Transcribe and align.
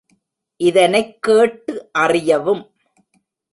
இதனைக் 0.57 1.21
கேட்டு 1.21 1.89
அறியவும். 1.91 2.71